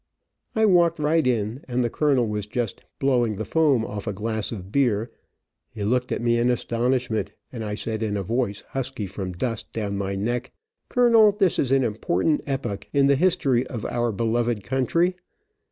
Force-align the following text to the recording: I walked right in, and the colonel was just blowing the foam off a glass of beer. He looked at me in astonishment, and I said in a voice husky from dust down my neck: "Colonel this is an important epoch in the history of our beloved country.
I 0.55 0.65
walked 0.65 0.97
right 0.97 1.27
in, 1.27 1.63
and 1.67 1.83
the 1.83 1.89
colonel 1.91 2.27
was 2.27 2.47
just 2.47 2.83
blowing 2.97 3.35
the 3.35 3.45
foam 3.45 3.85
off 3.85 4.07
a 4.07 4.13
glass 4.13 4.51
of 4.51 4.71
beer. 4.71 5.11
He 5.69 5.83
looked 5.83 6.11
at 6.11 6.23
me 6.23 6.39
in 6.39 6.49
astonishment, 6.49 7.33
and 7.51 7.63
I 7.63 7.75
said 7.75 8.01
in 8.01 8.17
a 8.17 8.23
voice 8.23 8.61
husky 8.69 9.05
from 9.05 9.33
dust 9.33 9.71
down 9.73 9.99
my 9.99 10.15
neck: 10.15 10.53
"Colonel 10.89 11.31
this 11.31 11.59
is 11.59 11.71
an 11.71 11.83
important 11.83 12.41
epoch 12.47 12.87
in 12.91 13.05
the 13.05 13.15
history 13.15 13.67
of 13.67 13.85
our 13.85 14.11
beloved 14.11 14.63
country. 14.63 15.13